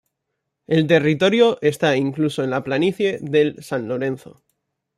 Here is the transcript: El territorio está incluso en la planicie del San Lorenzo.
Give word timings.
El 0.65 0.87
territorio 0.87 1.59
está 1.61 1.95
incluso 1.95 2.43
en 2.43 2.49
la 2.49 2.63
planicie 2.63 3.19
del 3.21 3.61
San 3.63 3.87
Lorenzo. 3.87 4.41